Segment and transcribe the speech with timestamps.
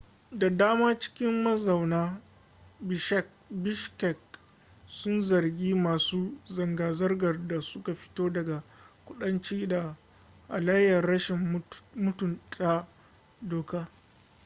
[0.31, 2.21] da dama cikin mazauna
[3.49, 4.17] bishkek
[4.87, 8.63] sun zargi masu zanga-zangar da suka fito daga
[9.05, 9.95] kudanci da
[10.47, 11.63] halayyar rashin
[11.95, 12.87] mutunta
[13.41, 13.87] doka